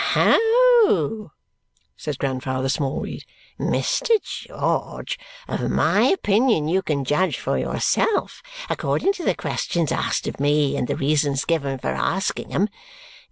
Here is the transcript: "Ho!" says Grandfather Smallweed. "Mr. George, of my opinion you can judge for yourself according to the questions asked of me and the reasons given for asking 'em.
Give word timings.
"Ho!" 0.15 1.31
says 1.95 2.17
Grandfather 2.17 2.69
Smallweed. 2.69 3.23
"Mr. 3.59 4.15
George, 4.23 5.19
of 5.47 5.69
my 5.69 6.01
opinion 6.07 6.67
you 6.67 6.81
can 6.81 7.05
judge 7.05 7.37
for 7.37 7.55
yourself 7.55 8.41
according 8.67 9.13
to 9.13 9.23
the 9.23 9.35
questions 9.35 9.91
asked 9.91 10.25
of 10.25 10.39
me 10.39 10.75
and 10.75 10.87
the 10.87 10.95
reasons 10.95 11.45
given 11.45 11.77
for 11.77 11.89
asking 11.89 12.51
'em. 12.51 12.67